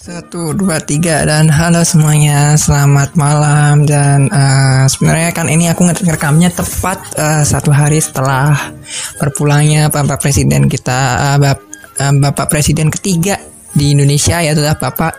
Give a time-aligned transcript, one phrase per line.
[0.00, 6.48] Satu, dua, tiga, dan halo semuanya, selamat malam dan uh, sebenarnya kan ini aku ngerekamnya
[6.48, 8.72] tepat uh, satu hari setelah
[9.20, 11.60] berpulangnya Bapak Presiden kita, uh, Bap
[12.00, 13.36] uh, Bapak Presiden ketiga
[13.76, 15.12] di Indonesia yaitu Bapak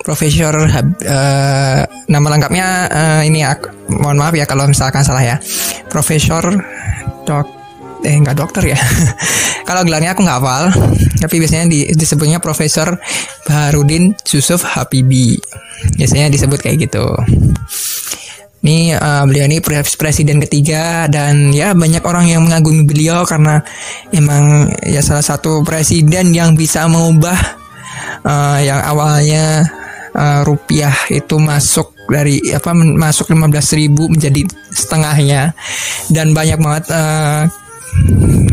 [0.00, 3.68] Profesor uh, nama lengkapnya uh, ini aku,
[4.00, 5.36] mohon maaf ya kalau misalkan salah ya,
[5.92, 6.56] Profesor
[7.28, 7.55] Dok
[8.06, 8.78] eh nggak dokter ya.
[9.68, 10.64] Kalau gelarnya aku nggak hafal.
[11.18, 12.94] Tapi biasanya di, disebutnya Profesor
[13.42, 15.34] Baharudin Yusuf Habibi.
[15.98, 17.02] Biasanya disebut kayak gitu.
[18.66, 19.62] Ini uh, beliau ini
[19.98, 23.62] presiden ketiga dan ya banyak orang yang mengagumi beliau karena
[24.10, 27.38] emang ya salah satu presiden yang bisa mengubah
[28.26, 29.62] uh, yang awalnya
[30.18, 34.42] uh, rupiah itu masuk dari apa masuk 15.000 menjadi
[34.74, 35.54] setengahnya.
[36.10, 37.46] Dan banyak banget uh,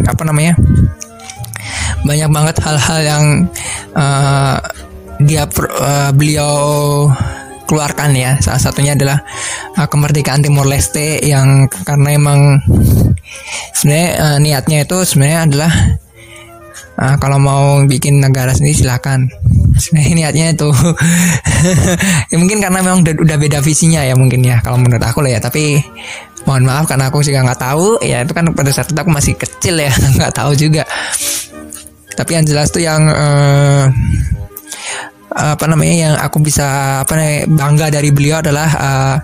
[0.04, 0.54] apa namanya
[2.04, 3.26] banyak banget hal-hal yang
[3.96, 4.60] uh,
[5.24, 6.54] dia uh, beliau
[7.64, 8.38] keluarkan ya.
[8.44, 9.24] Salah satunya adalah
[9.80, 12.60] uh, kemerdekaan Timor Leste yang karena emang
[13.74, 15.72] sebenarnya uh, niatnya itu sebenarnya adalah
[17.00, 19.32] uh, kalau mau bikin negara sendiri silakan.
[19.74, 20.70] Sebenarnya niatnya itu
[22.32, 25.34] ya mungkin karena memang udah, udah beda visinya ya mungkin ya kalau menurut aku lah
[25.34, 25.42] ya.
[25.42, 25.80] Tapi
[26.44, 27.88] mohon maaf karena aku juga nggak tahu.
[28.04, 30.84] Ya itu kan pada saat itu aku masih kecil ya nggak tahu juga.
[32.14, 33.90] Tapi yang jelas tuh yang uh,
[35.34, 39.16] apa namanya yang aku bisa apa namanya bangga dari beliau adalah uh,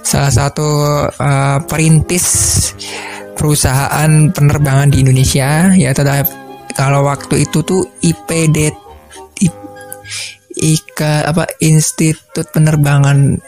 [0.00, 0.68] salah satu
[1.12, 2.26] uh, perintis
[3.36, 5.76] perusahaan penerbangan di Indonesia.
[5.76, 6.24] Ya adalah
[6.72, 8.88] kalau waktu itu tuh IPD
[10.58, 13.38] IKA apa Institut Penerbangan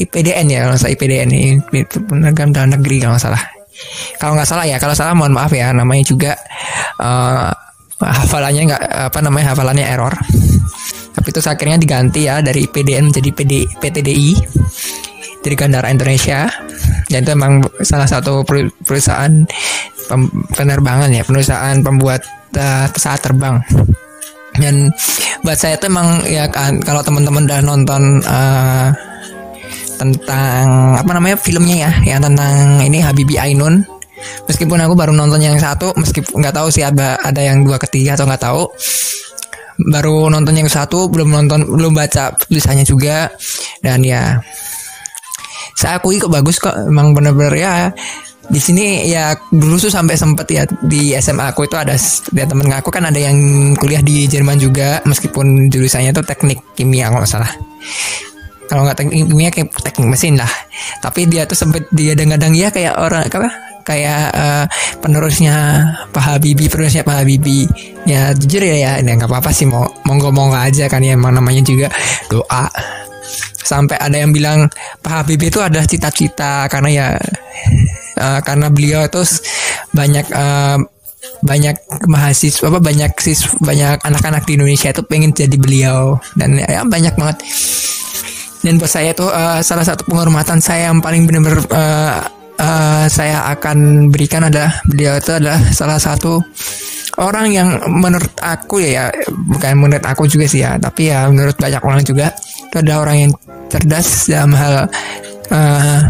[0.00, 1.60] IPDN ya kalau saya IPDN ini
[2.08, 3.42] penerbangan dalam negeri kalau nggak salah.
[4.20, 6.32] Kalau nggak salah ya kalau salah mohon maaf ya namanya juga
[7.00, 7.48] uh,
[8.00, 10.14] hafalannya nggak apa namanya hafalannya error.
[11.10, 14.30] Tapi itu akhirnya diganti ya dari IPDN menjadi PD, PTDI
[15.44, 16.48] Dirgantara Indonesia.
[17.10, 18.46] Dan itu memang salah satu
[18.86, 19.44] perusahaan
[20.54, 22.24] penerbangan ya perusahaan pembuat
[22.56, 23.56] uh, pesawat terbang.
[24.56, 24.90] Dan
[25.44, 28.92] buat saya itu emang ya kan kalau teman-teman udah nonton uh,
[30.00, 33.84] tentang apa namanya filmnya ya yang tentang ini Habibi Ainun.
[34.48, 38.16] Meskipun aku baru nonton yang satu meskipun nggak tahu sih ada ada yang dua ketiga
[38.16, 38.62] atau nggak tahu.
[39.92, 43.28] Baru nonton yang satu belum nonton belum baca tulisannya juga.
[43.84, 44.40] Dan ya
[45.76, 47.72] saya akui kok bagus kok emang bener-bener ya.
[48.50, 51.94] Di sini ya dulu tuh sampai sempet ya di SMA aku itu ada
[52.34, 53.36] ya temen aku kan ada yang
[53.76, 55.00] kuliah di Jerman juga.
[55.08, 57.52] Meskipun jurusannya itu teknik kimia kalau salah
[58.70, 60.46] kalau nggak teknik kimia kayak teknik mesin lah.
[61.02, 63.50] Tapi dia tuh sempet dia kadang-kadang ya kayak orang apa?
[63.82, 64.64] Kayak uh,
[65.02, 65.82] penerusnya
[66.14, 67.66] Pak Habibie penerusnya Pak Habibie
[68.06, 71.34] ya jujur ya ya ini nggak apa-apa sih mau monggo monggo aja kan ya emang
[71.34, 71.90] namanya juga
[72.30, 72.70] doa.
[73.66, 74.70] Sampai ada yang bilang
[75.02, 77.06] Pak Habibie itu adalah cita-cita karena ya
[78.22, 79.26] uh, karena beliau itu
[79.90, 80.78] banyak uh,
[81.42, 81.74] banyak
[82.06, 86.22] mahasiswa apa banyak sis banyak anak-anak di Indonesia itu pengen jadi beliau.
[86.38, 87.42] Dan ya banyak banget
[88.60, 92.20] dan buat saya itu uh, salah satu penghormatan saya yang paling benar-benar uh,
[92.60, 96.44] uh, saya akan berikan adalah beliau itu adalah salah satu
[97.20, 101.56] orang yang menurut aku ya, ya bukan menurut aku juga sih ya tapi ya menurut
[101.56, 102.32] banyak orang juga
[102.70, 103.32] itu adalah orang yang
[103.72, 104.74] cerdas dalam hal
[105.50, 106.00] uh,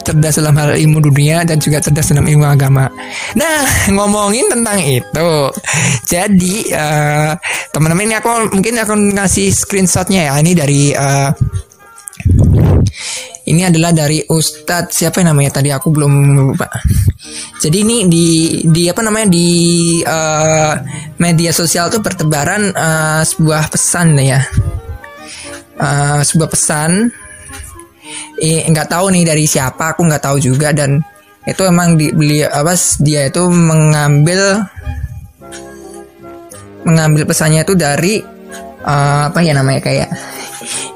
[0.00, 2.88] cerdas dalam hal ilmu dunia dan juga cerdas dalam ilmu agama.
[3.36, 3.62] Nah,
[3.92, 5.32] ngomongin tentang itu,
[6.08, 7.32] jadi uh,
[7.70, 10.34] teman-teman ini aku mungkin akan ngasih screenshotnya ya.
[10.40, 11.30] Ini dari uh,
[13.50, 14.94] ini adalah dari Ustadz.
[14.94, 15.58] Siapa yang namanya?
[15.58, 16.70] Tadi aku belum lupa.
[17.62, 18.26] Jadi ini di
[18.68, 19.28] di apa namanya?
[19.32, 19.48] Di
[20.04, 20.74] uh,
[21.18, 24.40] media sosial tuh bertebaran uh, sebuah pesan ya.
[25.80, 27.10] Uh, sebuah pesan.
[28.40, 30.70] Eh, nggak tahu nih dari siapa aku nggak tahu juga.
[30.70, 31.02] Dan
[31.48, 34.62] itu emang di, beli apa dia itu mengambil
[36.84, 38.20] mengambil pesannya itu dari
[38.84, 40.08] uh, apa ya namanya kayak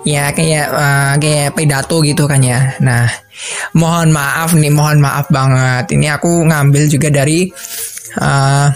[0.05, 2.77] ya kayak uh, kayak pidato gitu kan ya.
[2.81, 3.09] Nah,
[3.77, 5.95] mohon maaf nih, mohon maaf banget.
[5.97, 7.49] Ini aku ngambil juga dari
[8.21, 8.69] uh,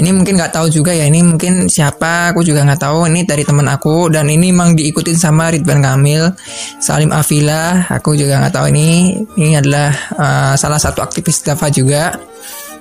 [0.00, 1.04] ini mungkin nggak tahu juga ya.
[1.04, 3.04] Ini mungkin siapa aku juga nggak tahu.
[3.12, 6.32] Ini dari teman aku dan ini memang diikutin sama Ridwan Kamil
[6.80, 9.20] Salim Afila aku juga nggak tahu ini.
[9.36, 12.16] Ini adalah uh, salah satu aktivis Dafa juga.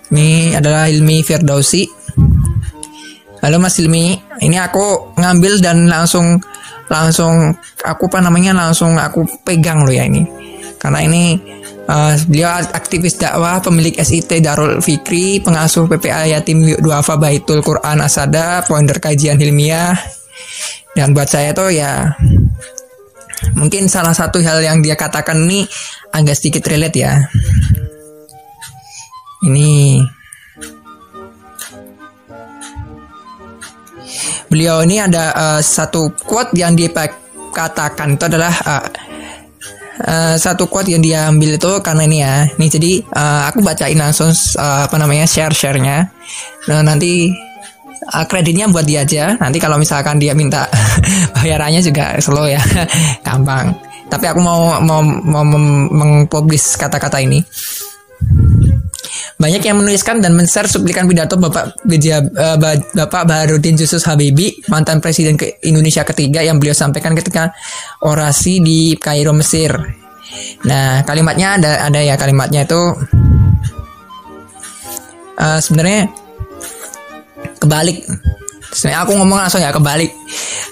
[0.10, 1.84] Ini adalah Ilmi Firdausi.
[3.40, 6.44] Halo Mas Ilmi ini aku ngambil dan langsung
[6.90, 7.54] langsung
[7.86, 10.26] aku apa namanya langsung aku pegang loh ya ini
[10.82, 11.24] karena ini
[11.90, 18.62] Uh, beliau aktivis dakwah, pemilik SIT Darul Fikri, pengasuh PPA Yatim Duafa Baitul Quran Asada,
[18.62, 19.98] founder kajian ilmiah.
[20.94, 22.14] Dan buat saya tuh ya
[23.58, 25.66] mungkin salah satu hal yang dia katakan ini
[26.14, 27.26] agak sedikit relate ya.
[29.50, 29.98] Ini
[34.50, 36.90] beliau ini ada uh, satu quote yang dia
[37.54, 38.84] katakan itu adalah uh,
[40.06, 42.36] uh, satu quote yang dia ambil itu karena ini ya.
[42.58, 45.98] Ini jadi uh, aku bacain langsung uh, apa namanya share-sharenya.
[46.72, 47.30] Nah, nanti
[48.14, 49.36] uh, kreditnya buat dia aja.
[49.38, 50.68] Nanti kalau misalkan dia minta
[51.40, 52.62] bayarannya juga slow ya,
[53.26, 53.76] gampang.
[54.10, 55.46] Tapi aku mau mau mau
[55.94, 57.46] mengpublish kata-kata ini.
[59.40, 65.00] Banyak yang menuliskan dan men-share cuplikan pidato Bapak Beja, uh, Bapak Baharudin Yusuf Habibie, mantan
[65.00, 67.56] presiden ke Indonesia ketiga yang beliau sampaikan ketika
[68.04, 69.74] orasi di Kairo Mesir.
[70.68, 72.82] Nah, kalimatnya ada ada ya kalimatnya itu
[75.40, 76.12] uh, sebenarnya
[77.58, 78.06] kebalik.
[78.70, 80.14] Sebenarnya aku ngomong langsung ya kebalik.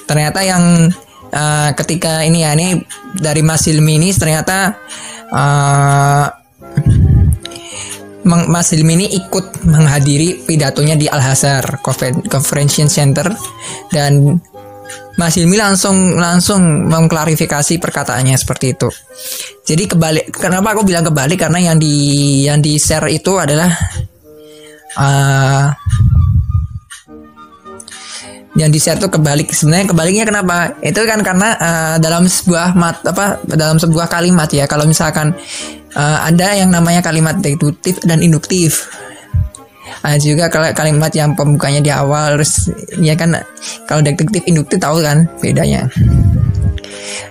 [0.06, 0.94] Ternyata yang
[1.34, 2.78] uh, ketika ini ya ini
[3.18, 4.78] dari Mas Hilmi ini ternyata
[5.34, 6.25] uh,
[8.27, 11.79] Mas Hilmi ini ikut menghadiri pidatonya di Al Hazar
[12.27, 13.31] Convention Center.
[13.88, 14.35] Dan
[15.18, 18.89] Mas Hilmi langsung langsung mengklarifikasi perkataannya seperti itu.
[19.65, 21.41] Jadi kebalik kenapa aku bilang kebalik?
[21.41, 21.95] Karena yang di
[22.45, 23.74] yang di share itu adalah
[24.94, 25.74] uh,
[28.57, 29.50] yang di share tuh kebalik.
[29.50, 30.77] Sebenarnya kebaliknya kenapa?
[30.85, 34.69] Itu kan karena uh, dalam sebuah mat apa dalam sebuah kalimat ya.
[34.69, 35.33] Kalau misalkan
[35.95, 38.89] uh, ada yang namanya kalimat deduktif dan induktif.
[40.04, 42.69] Ada juga kalau kalimat yang pembukanya di awal terus
[43.01, 43.34] ya kan
[43.89, 45.88] kalau deduktif induktif tahu kan bedanya.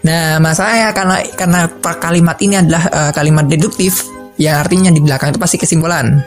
[0.03, 4.05] Nah masalahnya karena karena kalimat ini adalah uh, kalimat deduktif
[4.37, 6.20] yang artinya di belakang itu pasti kesimpulan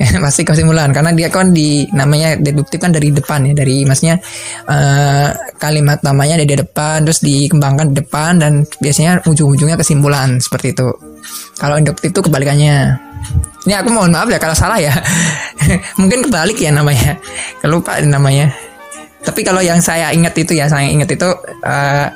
[0.24, 4.16] pasti kesimpulan karena dia kan di namanya deduktif kan dari depan ya dari maksudnya
[4.64, 5.28] uh,
[5.60, 10.88] kalimat namanya dari depan terus dikembangkan di depan dan biasanya ujung-ujungnya kesimpulan seperti itu.
[11.60, 12.96] Kalau induktif itu kebalikannya.
[13.68, 14.96] Ini aku mohon maaf ya kalau salah ya.
[16.00, 17.20] Mungkin kebalik ya namanya.
[17.68, 18.48] Lupa namanya.
[19.20, 21.28] Tapi kalau yang saya ingat itu ya saya ingat itu
[21.60, 22.08] uh,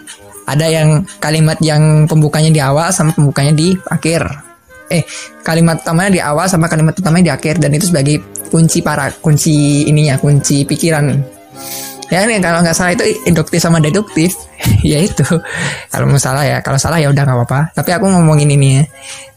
[0.49, 4.54] ada yang kalimat yang pembukanya di awal sama pembukanya di akhir
[4.93, 5.03] eh
[5.45, 8.21] kalimat utamanya di awal sama kalimat utamanya di akhir dan itu sebagai
[8.53, 11.35] kunci para kunci ininya kunci pikiran.
[12.13, 14.37] Ya ini kalau nggak salah itu induktif sama deduktif
[14.87, 15.25] ya itu.
[15.89, 17.61] Kalau mau salah ya kalau salah ya udah nggak apa-apa.
[17.73, 18.85] Tapi aku ngomongin ini ya.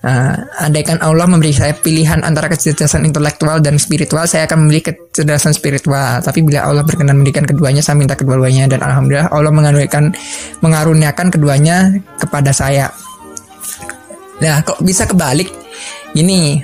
[0.08, 5.56] Uh, andaikan Allah memberi saya pilihan antara kecerdasan intelektual dan spiritual saya akan memilih kecerdasan
[5.56, 6.20] spiritual.
[6.22, 8.68] Tapi bila Allah berkenan memberikan keduanya saya minta kedua-duanya.
[8.68, 10.14] Dan alhamdulillah Allah mengaruniakan
[10.62, 12.92] mengaruniakan keduanya kepada saya
[14.38, 15.50] Nah, kok bisa kebalik?
[16.14, 16.62] Gini.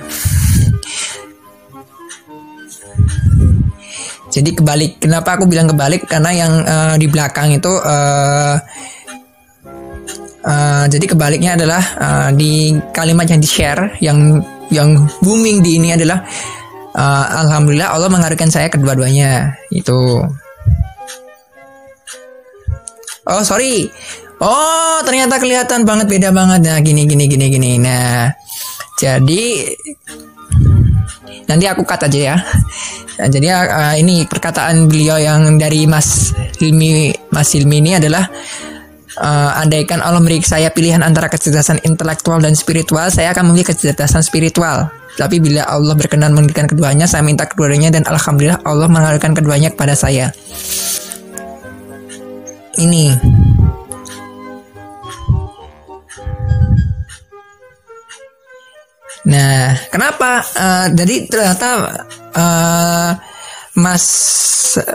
[4.34, 4.98] Jadi kebalik.
[4.98, 6.10] Kenapa aku bilang kebalik?
[6.10, 8.58] Karena yang uh, di belakang itu uh,
[10.42, 14.42] uh, jadi kebaliknya adalah uh, di kalimat yang di share yang
[14.74, 16.26] yang booming di ini adalah
[16.98, 20.18] uh, alhamdulillah Allah menghargai saya kedua-duanya itu.
[23.24, 23.88] Oh sorry,
[24.42, 26.60] Oh, ternyata kelihatan banget beda banget.
[26.66, 27.70] Nah, gini gini gini gini.
[27.78, 28.32] Nah,
[28.98, 29.42] jadi
[31.46, 32.36] nanti aku cut aja ya.
[33.14, 38.26] Nah, jadi uh, ini perkataan beliau yang dari Mas Hilmi Mas Hilmi ini adalah
[39.18, 44.22] uh, andaikan Allah memberi saya pilihan antara kecerdasan intelektual dan spiritual, saya akan memilih kecerdasan
[44.26, 44.90] spiritual.
[45.14, 49.94] Tapi bila Allah berkenan memberikan keduanya, saya minta keduanya dan alhamdulillah Allah mengalirkan keduanya kepada
[49.94, 50.34] saya.
[52.74, 53.14] Ini
[59.24, 60.44] Nah, kenapa?
[60.52, 61.68] Uh, jadi ternyata
[62.36, 63.10] uh,
[63.80, 64.04] Mas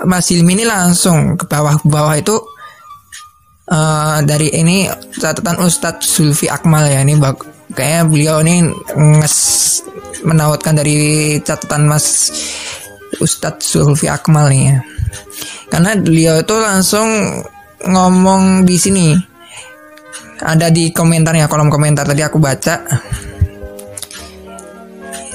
[0.05, 2.37] Mas Ilmi ini langsung ke bawah bawah itu
[3.73, 4.85] uh, dari ini
[5.17, 7.41] catatan Ustadz Zulfi Akmal ya ini bak
[7.73, 9.37] kayaknya beliau ini nges
[10.21, 12.29] menautkan dari catatan Mas
[13.17, 14.77] Ustadz Zulfi Akmal nih ya.
[15.73, 17.09] Karena beliau itu langsung
[17.81, 19.07] ngomong di sini
[20.39, 22.79] ada di komentarnya kolom komentar tadi aku baca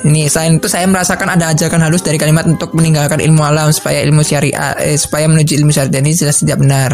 [0.04, 4.04] ini selain itu saya merasakan ada ajakan halus dari kalimat untuk meninggalkan ilmu alam supaya
[4.04, 6.92] ilmu syariah eh, supaya menuju ilmu syariah ini jelas tidak benar.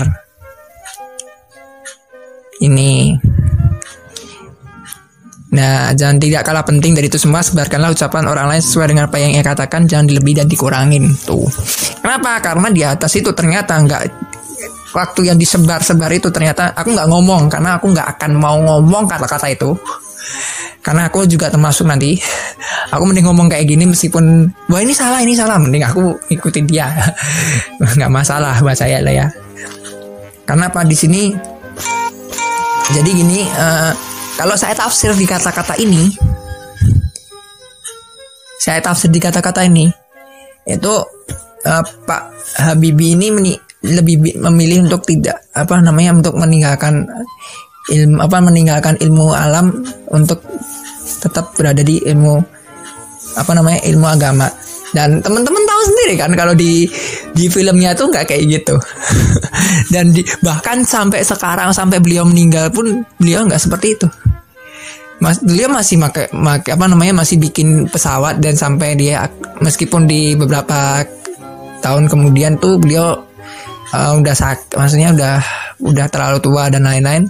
[2.60, 3.18] Ini.
[5.50, 9.18] Nah, jangan tidak kalah penting dari itu semua, sebarkanlah ucapan orang lain sesuai dengan apa
[9.18, 11.10] yang ia katakan, jangan dilebih dan dikurangin.
[11.26, 11.50] Tuh.
[11.98, 12.38] Kenapa?
[12.38, 14.02] Karena di atas itu ternyata nggak
[14.94, 19.46] waktu yang disebar-sebar itu ternyata aku nggak ngomong karena aku nggak akan mau ngomong kata-kata
[19.50, 19.70] itu
[20.80, 22.16] karena aku juga termasuk nanti
[22.88, 25.60] aku mending ngomong kayak gini meskipun wah ini salah ini salah.
[25.60, 26.88] Mending aku ikutin dia.
[27.96, 29.26] Nggak masalah buat saya lah ya.
[30.48, 30.82] Karena apa?
[30.82, 31.30] Di sini
[32.90, 33.92] jadi gini uh,
[34.34, 36.10] kalau saya tafsir di kata-kata ini
[38.58, 39.86] saya tafsir di kata-kata ini
[40.66, 40.94] itu
[41.66, 42.22] uh, Pak
[42.66, 47.08] Habibie ini meni lebih memilih untuk tidak apa namanya untuk meninggalkan
[47.90, 49.82] ilmu apa meninggalkan ilmu alam
[50.14, 50.40] untuk
[51.20, 52.38] tetap berada di ilmu
[53.36, 54.48] apa namanya ilmu agama.
[54.90, 56.82] Dan teman-teman tahu sendiri kan kalau di
[57.30, 58.74] di filmnya tuh nggak kayak gitu.
[59.94, 64.08] Dan di, bahkan sampai sekarang sampai beliau meninggal pun beliau nggak seperti itu.
[65.20, 69.28] Mas, beliau masih make, make apa namanya masih bikin pesawat dan sampai dia
[69.60, 71.04] meskipun di beberapa
[71.84, 73.20] tahun kemudian tuh beliau
[73.92, 75.36] uh, udah sak maksudnya udah
[75.84, 77.28] udah terlalu tua dan lain-lain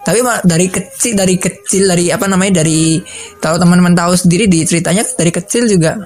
[0.00, 2.96] tapi dari kecil dari kecil dari apa namanya dari
[3.36, 6.00] tahu teman-teman tahu sendiri di ceritanya dari kecil juga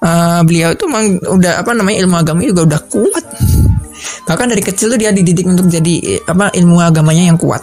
[0.00, 3.24] uh, beliau itu memang udah apa namanya ilmu agama juga udah kuat.
[4.24, 7.60] Bahkan dari kecil tuh dia dididik untuk jadi apa ilmu agamanya yang kuat.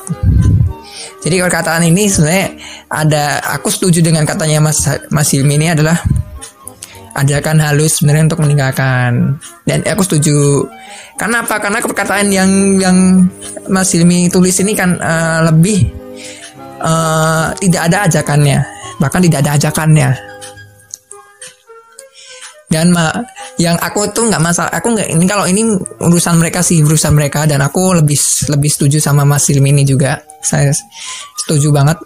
[1.17, 2.48] Jadi perkataan ini sebenarnya
[2.88, 5.98] ada aku setuju dengan katanya Mas Mas Hilmi ini adalah
[7.17, 9.36] ajarkan halus sebenarnya untuk meninggalkan.
[9.65, 10.63] Dan aku setuju.
[11.17, 11.57] Karena apa?
[11.57, 13.25] Karena perkataan yang yang
[13.67, 15.89] Mas Hilmi tulis ini kan uh, lebih
[16.81, 18.59] uh, tidak ada ajakannya.
[19.01, 20.09] Bahkan tidak ada ajakannya.
[22.67, 23.15] Dan ma
[23.57, 24.71] yang aku tuh nggak masalah.
[24.77, 25.63] Aku nggak ini kalau ini
[26.03, 27.50] urusan mereka sih urusan mereka.
[27.50, 28.19] Dan aku lebih
[28.53, 30.21] lebih setuju sama Mas Hilmi ini juga.
[30.45, 30.69] Saya
[31.41, 31.97] setuju banget.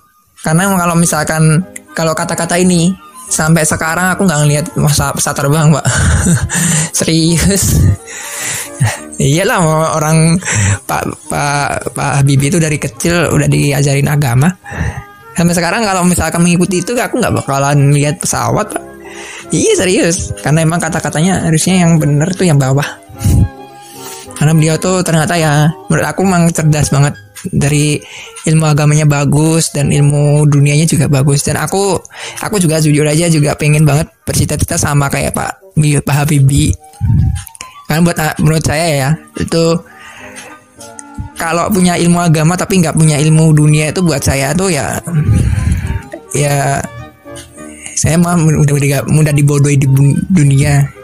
[0.42, 5.86] Karena kalau misalkan kalau kata-kata ini sampai sekarang aku nggak ngelihat masa pesawat terbang mbak
[6.98, 7.80] serius.
[9.22, 9.62] Iyalah
[9.96, 10.36] orang
[10.84, 14.52] pak pak pak Habibie itu dari kecil udah diajarin agama.
[15.32, 18.84] Sampai sekarang kalau misalkan mengikuti itu aku nggak bakalan lihat pesawat pak.
[19.56, 20.36] Iya serius.
[20.44, 22.86] Karena emang kata-katanya harusnya yang bener tuh yang bawah.
[24.36, 27.14] Karena beliau tuh ternyata ya menurut aku memang cerdas banget
[27.50, 27.98] dari
[28.46, 31.42] ilmu agamanya bagus dan ilmu dunianya juga bagus.
[31.42, 31.98] Dan aku
[32.42, 35.74] aku juga jujur aja juga pengen banget bercita-cita sama kayak Pak
[36.06, 36.76] Pak Habibie.
[37.90, 39.66] Kan buat menurut saya ya itu
[41.42, 45.02] kalau punya ilmu agama tapi nggak punya ilmu dunia itu buat saya tuh ya
[46.38, 46.78] ya
[47.98, 49.88] saya mah udah mudah dibodohi di
[50.30, 51.01] dunia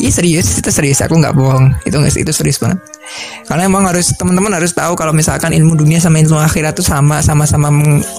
[0.00, 1.04] Iya serius, itu serius.
[1.04, 1.76] Aku nggak bohong.
[1.84, 2.80] Itu nggak itu serius banget.
[3.44, 7.20] Karena emang harus teman-teman harus tahu kalau misalkan ilmu dunia sama ilmu akhirat itu sama
[7.20, 7.68] sama-sama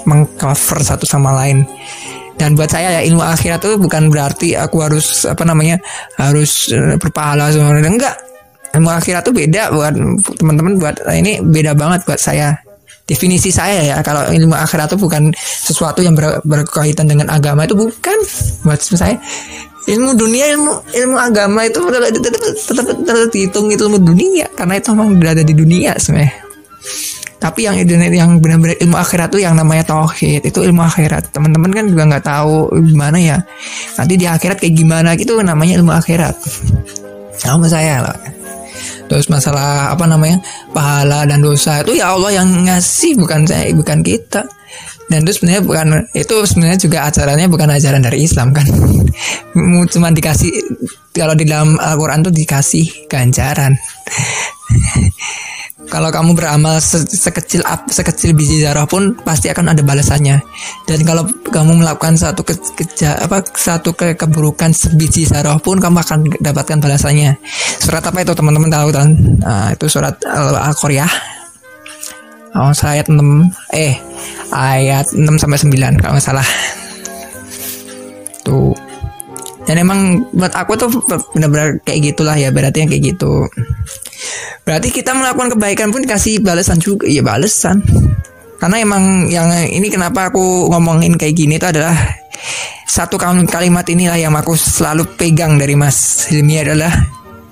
[0.05, 1.65] mengcover satu sama lain.
[2.37, 5.81] Dan buat saya ya ilmu akhirat itu bukan berarti aku harus apa namanya
[6.21, 8.15] harus uh, berpahala semuanya enggak.
[8.77, 9.93] Ilmu akhirat itu beda buat
[10.37, 12.53] teman-teman buat ini beda banget buat saya
[13.09, 17.75] definisi saya ya kalau ilmu akhirat itu bukan sesuatu yang ber, berkaitan dengan agama itu
[17.75, 18.17] bukan
[18.63, 19.19] buat saya
[19.89, 24.45] ilmu dunia ilmu ilmu agama itu tetap, tetap, tetap dihitung itu ilmu dunia.
[24.53, 26.33] Karena itu memang berada di dunia sebenarnya.
[27.41, 27.73] Tapi yang
[28.13, 31.33] yang benar-benar ilmu akhirat tuh yang namanya tauhid itu ilmu akhirat.
[31.33, 33.37] Teman-teman kan juga nggak tahu gimana ya.
[33.97, 36.37] Nanti di akhirat kayak gimana gitu namanya ilmu akhirat.
[37.41, 38.05] Sama saya?
[38.05, 38.41] Loh
[39.11, 40.39] terus masalah apa namanya
[40.71, 44.47] pahala dan dosa itu ya Allah yang ngasih bukan saya bukan kita
[45.11, 48.63] dan itu sebenarnya bukan itu sebenarnya juga ajarannya bukan ajaran dari Islam kan?
[49.93, 50.51] Cuma dikasih
[51.11, 53.75] kalau di dalam Al-Quran tuh dikasih ganjaran.
[55.91, 60.39] Kalau kamu beramal se sekecil up, sekecil biji zarah pun pasti akan ada balasannya.
[60.87, 65.99] Dan kalau kamu melakukan satu ke, ke apa satu ke keburukan sebiji zarah pun kamu
[65.99, 67.35] akan dapatkan balasannya.
[67.83, 69.09] Surat apa itu teman-teman tahu kan?
[69.43, 70.15] Nah, itu surat
[72.51, 73.19] Al-Qur'an Oh, ayat 6
[73.71, 73.95] eh
[74.51, 76.47] ayat 6 sampai 9 kalau nggak salah.
[78.43, 78.75] Tuh.
[79.63, 80.89] Dan emang buat aku tuh
[81.31, 83.47] benar-benar kayak gitulah ya berarti yang kayak gitu.
[84.67, 87.79] Berarti kita melakukan kebaikan pun dikasih balasan juga, iya balasan.
[88.59, 91.95] Karena emang yang ini kenapa aku ngomongin kayak gini itu adalah
[92.85, 96.91] satu kalimat inilah yang aku selalu pegang dari Mas Hilmi adalah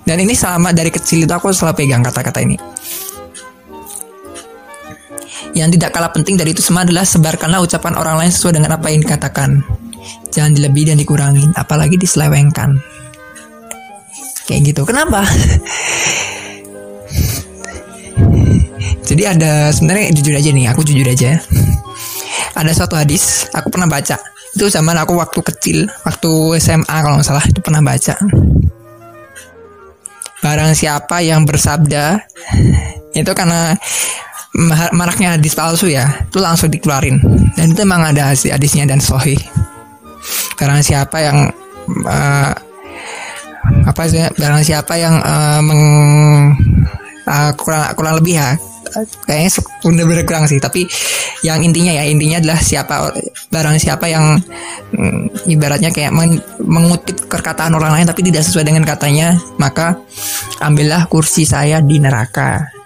[0.04, 2.69] dan ini sama dari kecil itu aku selalu pegang kata-kata ini
[5.60, 8.88] yang tidak kalah penting dari itu semua adalah sebarkanlah ucapan orang lain sesuai dengan apa
[8.88, 9.60] yang dikatakan.
[10.32, 12.80] Jangan dilebih dan dikurangi, apalagi diselewengkan.
[14.48, 14.88] Kayak gitu.
[14.88, 15.28] Kenapa?
[19.10, 21.36] Jadi ada sebenarnya jujur aja nih, aku jujur aja.
[22.56, 24.16] Ada suatu hadis, aku pernah baca.
[24.56, 28.16] Itu zaman aku waktu kecil, waktu SMA kalau nggak salah itu pernah baca.
[30.40, 32.22] Barang siapa yang bersabda
[33.12, 33.76] itu karena
[34.96, 37.22] maraknya hadis palsu ya itu langsung dikeluarin.
[37.54, 39.38] Dan itu emang ada hadis hadisnya dan sohi
[40.60, 41.38] barang siapa yang
[42.04, 42.52] uh,
[43.88, 45.84] apa sih barang siapa yang uh, meng
[47.24, 48.50] uh, kurang kurang lebih ya
[49.24, 49.50] kayaknya
[49.86, 50.60] bener-bener kurang sih.
[50.60, 50.84] Tapi
[51.46, 53.16] yang intinya ya intinya adalah siapa
[53.48, 54.36] barang siapa yang
[54.92, 59.96] mm, ibaratnya kayak men, mengutip perkataan orang lain tapi tidak sesuai dengan katanya maka
[60.60, 62.79] ambillah kursi saya di neraka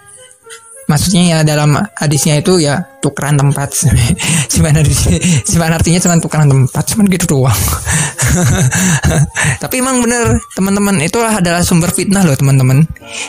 [0.84, 3.72] maksudnya ya dalam hadisnya itu ya tukeran tempat.
[4.54, 4.80] Cuman
[5.44, 7.60] cuman artinya cuman tukeran tempat cuman gitu doang.
[9.62, 12.86] Tapi emang bener teman-teman itulah adalah sumber fitnah loh teman-teman.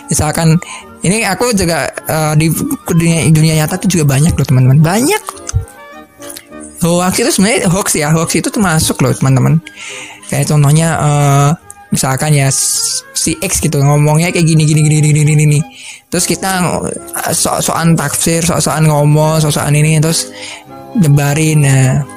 [0.07, 0.57] Misalkan
[1.05, 2.49] ini aku juga uh, di
[2.89, 4.79] dunia dunia nyata itu juga banyak loh teman-teman.
[4.81, 5.23] Banyak.
[6.85, 9.57] Hoax itu sebenarnya hoax ya hoax itu termasuk loh teman-teman.
[10.29, 11.49] Kayak contohnya uh,
[11.93, 15.59] misalkan ya si X gitu ngomongnya kayak gini gini gini gini gini, gini.
[16.09, 16.61] terus kita
[17.31, 20.29] so-soan tafsir so-soan ngomong so-soan ini terus
[20.95, 22.15] nyebarin nah.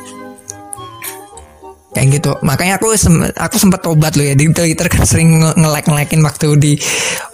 [1.89, 2.31] Kayak gitu.
[2.47, 6.55] Makanya aku sem aku sempat tobat loh ya di Twitter kan sering ngelek ngelekin waktu
[6.55, 6.73] di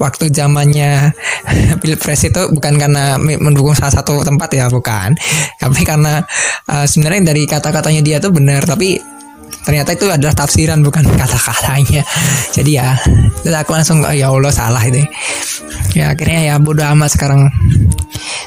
[0.00, 1.12] waktu zamannya
[1.84, 5.12] pilpres itu bukan karena mendukung salah satu tempat ya bukan.
[5.60, 6.24] Tapi karena
[6.70, 8.96] uh, sebenarnya dari kata-katanya dia tuh benar tapi
[9.62, 12.02] ternyata itu adalah tafsiran bukan kata-katanya.
[12.50, 12.99] Jadi ya
[13.62, 15.04] aku langsung oh, ya Allah salah itu
[15.94, 17.46] ya akhirnya ya bodoh amat sekarang.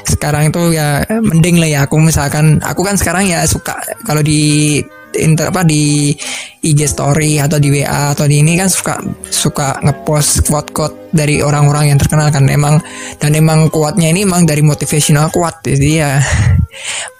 [0.04, 4.80] Sekarang itu ya mending lah ya aku misalkan aku kan sekarang ya suka kalau di
[5.16, 6.12] inter apa di
[6.58, 8.98] IG story atau di WA atau di ini kan suka
[9.30, 12.44] suka ngepost quote quote dari orang-orang yang terkenal kan.
[12.50, 12.82] Emang
[13.16, 16.12] dan emang kuatnya ini emang dari motivational kuat jadi ya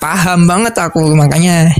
[0.02, 1.14] paham banget aku.
[1.14, 1.70] Makanya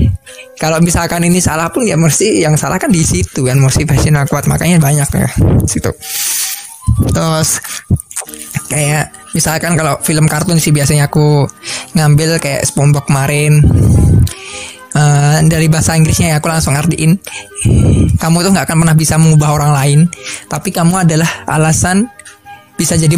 [0.59, 4.43] kalau misalkan ini salah pun ya mesti yang salah kan di situ kan motivational kuat.
[4.51, 5.29] Makanya banyak ya
[5.63, 5.87] situ.
[7.15, 7.63] Terus
[8.67, 11.47] kayak misalkan kalau film kartun sih biasanya aku
[11.95, 13.63] ngambil kayak SpongeBob kemarin.
[14.89, 17.13] Uh, dari bahasa Inggrisnya ya aku langsung artiin
[18.17, 19.99] kamu tuh nggak akan pernah bisa mengubah orang lain
[20.49, 22.09] tapi kamu adalah alasan
[22.73, 23.13] bisa jadi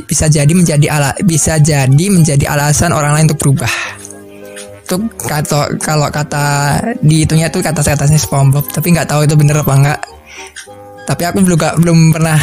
[0.00, 3.99] bisa jadi menjadi ala bisa jadi menjadi alasan orang lain untuk berubah
[4.90, 9.38] itu kata kalau kata di itunya tuh kata saya atasnya SpongeBob tapi nggak tahu itu
[9.38, 10.00] bener apa enggak
[11.06, 12.34] tapi aku belum belum pernah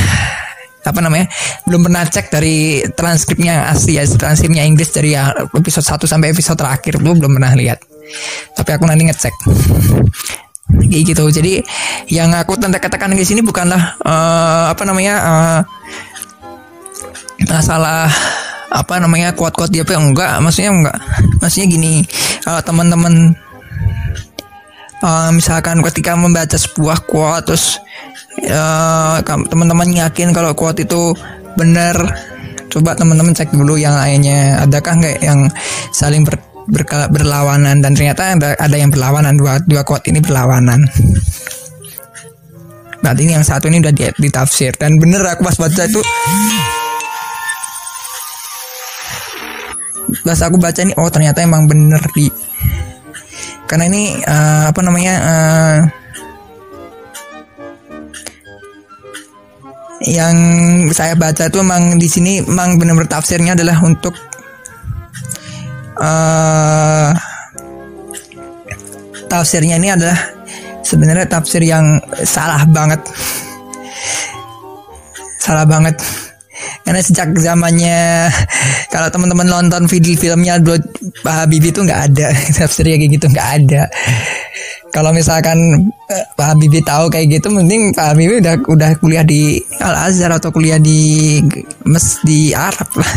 [0.87, 1.27] apa namanya
[1.67, 6.95] belum pernah cek dari transkripnya asli ya transkripnya Inggris dari episode 1 sampai episode terakhir
[7.03, 7.83] belum belum pernah lihat.
[8.55, 9.35] Tapi aku nanti ngecek.
[10.87, 11.23] Kayak gitu.
[11.27, 11.53] Jadi
[12.07, 15.59] yang aku tanda katakan di sini bukanlah uh, apa namanya uh,
[17.51, 18.07] masalah
[18.67, 20.97] apa namanya kuat-kuat dia enggak maksudnya enggak.
[21.39, 21.93] Maksudnya gini
[22.43, 23.13] kalau teman-teman
[25.03, 27.79] uh, misalkan ketika membaca sebuah quote terus
[28.51, 31.15] uh, teman-teman yakin kalau quote itu
[31.55, 31.95] benar
[32.67, 34.67] coba teman-teman cek dulu yang lainnya.
[34.67, 35.47] Adakah enggak yang
[35.95, 36.35] saling ber,
[36.67, 37.79] berkala, berlawanan?
[37.79, 40.83] Dan ternyata ada, ada yang berlawanan dua dua quote ini berlawanan.
[42.99, 44.75] Berarti ini yang satu ini udah ditafsir.
[44.75, 46.03] Dan bener aku pas baca itu
[50.23, 52.31] pas aku baca ini oh ternyata emang bener di
[53.67, 55.79] karena ini uh, apa namanya uh,
[60.07, 60.35] yang
[60.95, 64.15] saya baca itu emang di sini emang benar-benar tafsirnya adalah untuk
[65.99, 67.11] uh,
[69.27, 70.15] tafsirnya ini adalah
[70.87, 73.03] sebenarnya tafsir yang salah banget.
[75.43, 75.99] Salah banget
[76.87, 78.31] karena sejak zamannya
[78.87, 80.79] kalau teman-teman nonton video filmnya dulu
[81.19, 82.31] Pak Habibie itu nggak ada.
[82.55, 83.91] Tafsirnya kayak gitu nggak ada.
[84.95, 85.59] Kalau misalkan
[86.07, 90.31] eh, Pak Habibie tahu kayak gitu mending Pak Habibie udah udah kuliah di Al Azhar
[90.31, 91.43] atau kuliah di
[91.83, 93.13] mes di Arab lah.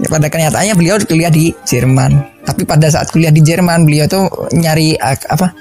[0.00, 2.16] Pada kenyataannya beliau kuliah di Jerman.
[2.48, 4.24] Tapi pada saat kuliah di Jerman beliau tuh
[4.56, 5.52] nyari apa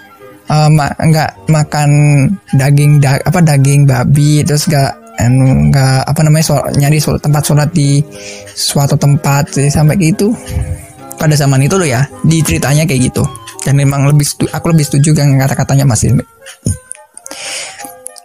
[0.50, 1.90] uh, ma enggak makan
[2.56, 7.70] daging da apa daging babi terus enggak enggak apa namanya so, nyari so, tempat sholat
[7.76, 8.00] di
[8.56, 10.32] suatu tempat sampai gitu.
[11.20, 13.24] Pada zaman itu loh ya di ceritanya kayak gitu.
[13.68, 14.24] Dan memang lebih
[14.56, 16.24] aku lebih setuju dengan kata-katanya Mas Ilmi.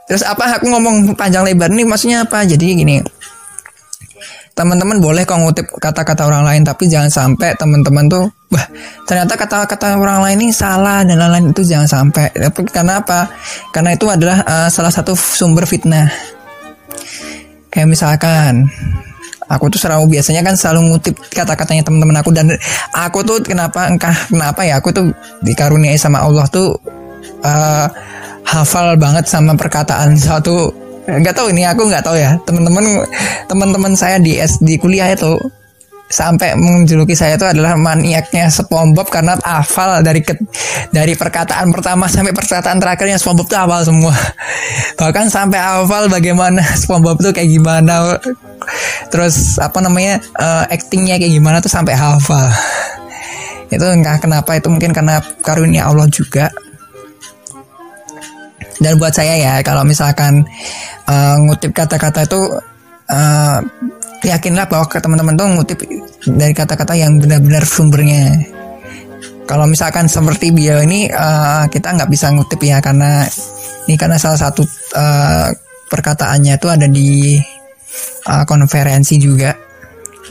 [0.06, 2.46] Terus apa aku ngomong panjang lebar nih maksudnya apa?
[2.46, 3.02] Jadi gini
[4.54, 8.62] teman-teman boleh kok ngutip kata-kata orang lain tapi jangan sampai teman-teman tuh wah
[9.02, 12.30] ternyata kata-kata orang lain ini salah dan lain-lain itu jangan sampai.
[12.30, 13.26] Tapi karena apa?
[13.74, 16.33] Karena itu adalah uh, salah satu sumber fitnah
[17.70, 18.70] kayak misalkan
[19.48, 22.48] aku tuh selalu biasanya kan selalu ngutip kata-katanya teman-teman aku dan
[22.94, 25.06] aku tuh kenapa engkah kenapa ya aku tuh
[25.44, 26.78] dikaruniai sama Allah tuh
[27.44, 27.86] uh,
[28.44, 30.72] hafal banget sama perkataan satu
[31.04, 33.04] nggak tahu ini aku nggak tahu ya teman-teman
[33.44, 35.36] teman-teman saya di SD kuliah itu
[36.14, 40.38] sampai menjuluki saya itu adalah maniaknya SpongeBob karena hafal dari ke,
[40.94, 44.14] dari perkataan pertama sampai perkataan terakhirnya SpongeBob itu hafal semua.
[45.02, 48.14] Bahkan sampai hafal bagaimana SpongeBob itu kayak gimana.
[49.10, 52.46] Terus apa namanya uh, actingnya kayak gimana tuh sampai hafal.
[53.74, 56.46] Itu enggak kenapa itu mungkin karena karunia Allah juga.
[58.78, 60.46] Dan buat saya ya kalau misalkan
[61.10, 62.38] uh, ngutip kata-kata itu
[63.10, 63.58] uh,
[64.24, 65.78] yakinlah bahwa teman-teman tuh ngutip
[66.24, 68.40] dari kata-kata yang benar-benar sumbernya.
[69.44, 73.28] Kalau misalkan seperti beliau ini uh, kita nggak bisa ngutip ya karena
[73.84, 74.64] ini karena salah satu
[74.96, 75.52] uh,
[75.92, 77.36] perkataannya itu ada di
[78.24, 79.52] uh, konferensi juga.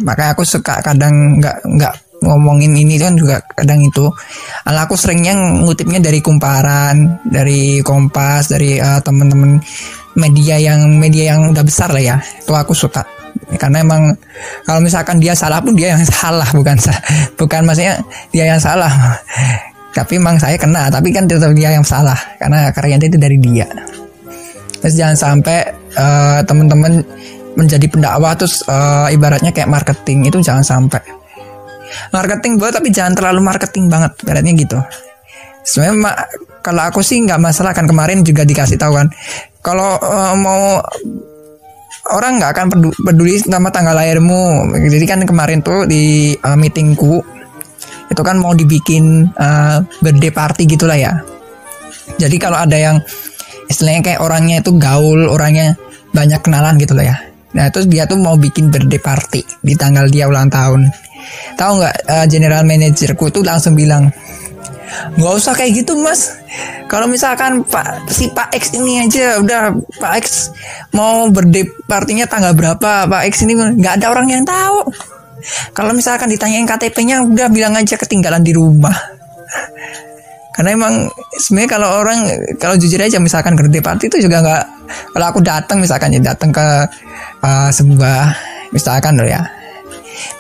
[0.02, 1.94] Makanya aku suka kadang nggak nggak
[2.26, 4.10] ngomongin ini kan juga kadang itu.
[4.66, 9.62] Ala aku seringnya ngutipnya dari kumparan dari kompas dari uh, teman-teman
[10.18, 12.18] media yang media yang udah besar lah ya.
[12.18, 13.23] Itu aku suka
[13.58, 14.14] karena emang
[14.68, 16.76] kalau misalkan dia salah pun dia yang salah bukan
[17.40, 18.00] bukan maksudnya
[18.34, 18.92] dia yang salah.
[19.94, 23.70] Tapi emang saya kena tapi kan tetap dia yang salah karena karyanya itu dari dia.
[24.82, 25.64] Terus jangan sampai
[25.96, 27.06] uh, teman-teman
[27.54, 31.02] menjadi pendakwah terus uh, ibaratnya kayak marketing itu jangan sampai.
[32.10, 34.82] Marketing buat tapi jangan terlalu marketing banget ibaratnya gitu.
[35.64, 36.12] Sebenarnya
[36.66, 39.08] kalau aku sih nggak masalah kan kemarin juga dikasih tahu kan.
[39.64, 40.82] Kalau uh, mau
[42.12, 42.66] orang nggak akan
[43.00, 44.76] peduli sama tanggal lahirmu.
[44.76, 47.24] Jadi kan kemarin tuh di uh, meetingku
[48.12, 51.14] itu kan mau dibikin uh, birthday party gitulah ya.
[52.20, 53.00] Jadi kalau ada yang
[53.72, 55.80] istilahnya kayak orangnya itu gaul orangnya
[56.12, 57.18] banyak kenalan gitu lah ya.
[57.56, 60.92] Nah itu dia tuh mau bikin birthday party di tanggal dia ulang tahun.
[61.56, 64.12] Tahu nggak uh, general manajerku tuh langsung bilang
[65.18, 66.38] nggak usah kayak gitu mas.
[66.90, 70.54] Kalau misalkan pak si pak X ini aja udah pak X
[70.94, 74.90] mau birthday partinya tanggal berapa pak X ini nggak ada orang yang tahu.
[75.76, 78.96] Kalau misalkan ditanyain KTP-nya udah bilang aja ketinggalan di rumah.
[80.54, 82.20] Karena emang sebenarnya kalau orang
[82.62, 84.64] kalau jujur aja misalkan birthday party itu juga nggak
[85.18, 86.66] kalau aku datang misalkan ya datang ke
[87.42, 88.38] uh, sebuah
[88.70, 89.42] misalkan loh ya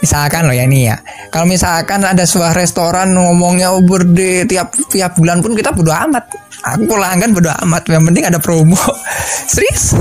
[0.01, 0.97] misalkan loh ya ini ya.
[1.29, 6.23] Kalau misalkan ada sebuah restoran ngomongnya over di tiap tiap bulan pun kita bodo amat.
[6.63, 8.79] Aku pelanggan bodo amat yang penting ada promo.
[9.53, 9.97] Serius?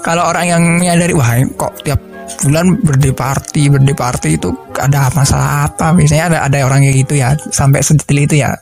[0.00, 2.00] Kalau orang yang menyadari wah kok tiap
[2.40, 4.48] bulan birthday party birthday party itu
[4.80, 5.92] ada masalah apa?
[5.92, 8.56] Biasanya ada ada orang kayak gitu ya sampai sedetail itu ya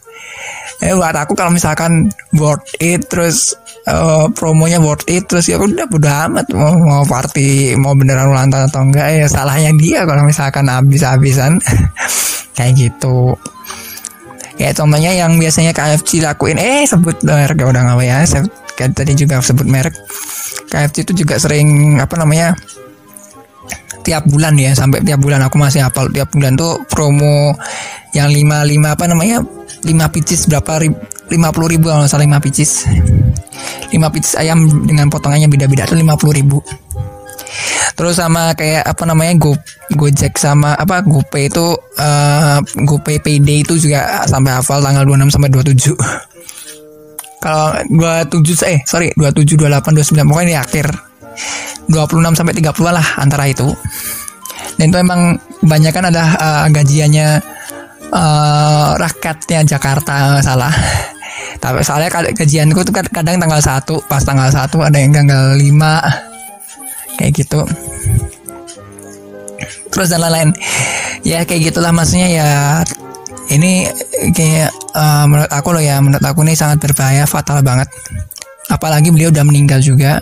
[0.78, 2.06] eh buat aku kalau misalkan
[2.38, 3.58] worth it terus
[3.90, 6.46] uh, promonya worth it terus ya udah bodo amat.
[6.54, 11.58] Mau mau party mau beneran ulang tahun atau enggak ya salahnya dia kalau misalkan habis-habisan.
[12.56, 13.34] Kayak gitu.
[14.58, 18.18] Ya contohnya yang biasanya KFC lakuin eh sebut merek udah nggak ya.
[18.26, 18.42] Saya
[18.74, 19.94] kan tadi juga sebut merek.
[20.70, 22.54] KFC itu juga sering apa namanya
[24.08, 25.44] tiap bulan ya sampai tiap bulan.
[25.44, 27.52] Aku masih hafal tiap bulan tuh promo
[28.16, 29.44] yang lima lima apa namanya?
[29.84, 30.80] Lima pieces berapa
[31.28, 32.88] lima puluh ribu kalau salah lima pieces
[33.92, 36.58] lima pieces ayam dengan potongannya beda-beda tuh lima puluh ribu.
[37.98, 39.52] Terus sama kayak apa namanya go
[39.92, 45.50] gojek sama apa gopay itu uh, gopay pd itu juga sampai hafal tanggal 26 sampai
[45.50, 45.98] 27
[47.42, 50.86] kalau 27 eh sorry 27 28 29 pokoknya di akhir
[51.88, 53.68] 26 sampai 30 lah antara itu.
[54.77, 57.40] Dan itu emang banyak kan ada uh, gajiannya
[58.12, 60.70] uh, rakyatnya Jakarta salah.
[61.62, 67.33] Tapi soalnya gajianku tuh kadang tanggal satu pas tanggal satu ada yang tanggal 5 kayak
[67.35, 67.66] gitu.
[69.90, 70.51] Terus dan lain-lain.
[71.27, 72.51] Ya kayak gitulah maksudnya ya.
[73.48, 73.88] Ini
[74.37, 77.88] kayak uh, menurut aku loh ya menurut aku ini sangat berbahaya fatal banget.
[78.68, 80.20] Apalagi beliau udah meninggal juga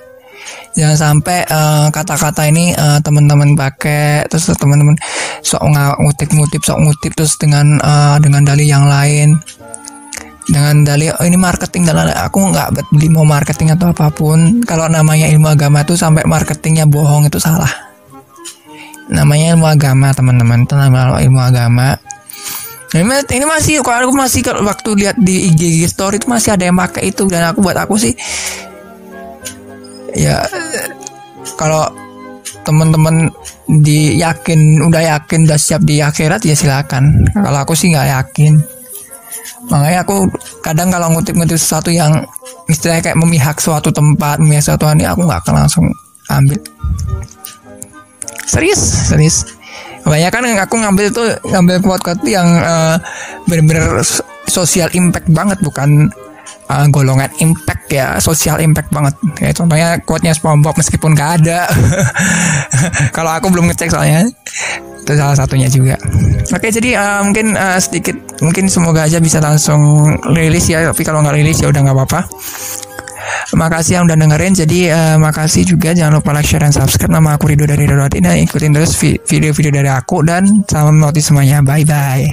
[0.76, 4.92] jangan sampai uh, kata-kata ini uh, teman-teman pakai terus teman-teman
[5.40, 5.64] sok
[5.96, 9.40] ngutip-ngutip sok ngutip terus dengan uh, dengan dalih yang lain.
[10.46, 14.62] Dengan dalih oh ini marketing dan aku nggak beli mau marketing atau apa pun.
[14.62, 17.72] Kalau namanya ilmu agama itu sampai marketingnya bohong itu salah.
[19.10, 20.62] Namanya ilmu agama teman-teman.
[20.70, 21.98] Nama ilmu agama.
[22.94, 26.78] Ini masih kalau aku masih kalau waktu lihat di IG story itu masih ada yang
[26.78, 27.26] pakai itu.
[27.26, 28.14] Dan aku buat aku sih
[30.16, 30.42] ya
[31.60, 31.86] kalau
[32.66, 33.30] teman-teman
[33.66, 37.22] di yakin udah yakin udah siap di akhirat ya silakan.
[37.30, 38.58] Kalau aku sih nggak yakin.
[39.70, 40.26] Makanya aku
[40.62, 42.26] kadang kalau ngutip-ngutip sesuatu yang
[42.70, 45.86] istilahnya kayak memihak suatu tempat memihak suatu ini aku nggak akan langsung
[46.30, 46.58] ambil.
[48.46, 49.10] Serius?
[49.10, 49.46] Serius.
[50.06, 52.94] Kebanyakan yang aku ngambil itu ngambil quote-quote yang uh,
[53.50, 54.06] benar-benar
[54.46, 56.06] sosial impact banget bukan
[56.70, 61.66] uh, golongan impact ya sosial impact banget kayak contohnya quote-nya SpongeBob meskipun gak ada
[63.16, 64.26] kalau aku belum ngecek soalnya
[65.06, 65.94] itu salah satunya juga
[66.50, 71.22] oke jadi uh, mungkin uh, sedikit mungkin semoga aja bisa langsung rilis ya tapi kalau
[71.22, 72.20] nggak rilis ya udah nggak apa-apa
[73.54, 74.54] Makasih yang udah dengerin.
[74.54, 77.12] Jadi uh, makasih juga jangan lupa like, share, dan subscribe.
[77.12, 81.62] Nama aku Rido dari Rido Ini ikutin terus video-video dari aku dan salam notis semuanya.
[81.62, 82.26] Bye bye.